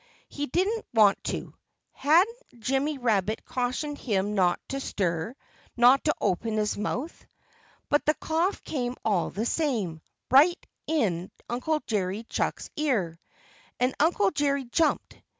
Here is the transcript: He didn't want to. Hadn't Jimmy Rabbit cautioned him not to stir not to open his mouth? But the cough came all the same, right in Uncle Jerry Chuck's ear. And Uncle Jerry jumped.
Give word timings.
He 0.29 0.47
didn't 0.47 0.87
want 0.95 1.23
to. 1.25 1.53
Hadn't 1.91 2.43
Jimmy 2.59 2.97
Rabbit 2.97 3.45
cautioned 3.45 3.99
him 3.99 4.33
not 4.33 4.59
to 4.69 4.79
stir 4.79 5.35
not 5.77 6.05
to 6.05 6.15
open 6.19 6.57
his 6.57 6.75
mouth? 6.75 7.23
But 7.87 8.07
the 8.07 8.15
cough 8.15 8.63
came 8.63 8.95
all 9.05 9.29
the 9.29 9.45
same, 9.45 10.01
right 10.31 10.57
in 10.87 11.29
Uncle 11.47 11.81
Jerry 11.85 12.23
Chuck's 12.23 12.71
ear. 12.77 13.19
And 13.79 13.93
Uncle 13.99 14.31
Jerry 14.31 14.63
jumped. 14.63 15.21